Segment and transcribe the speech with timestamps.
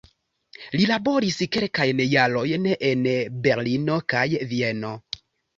[0.79, 3.07] Li laboris kelkajn jarojn en
[3.45, 4.97] Berlino kaj Vieno.